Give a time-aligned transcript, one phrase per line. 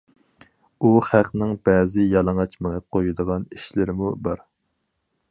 [0.87, 4.41] ئۇ خەقنىڭ بەزى يالىڭاچ مېڭىپ قويىدىغان ئىشلىرىمۇ بار.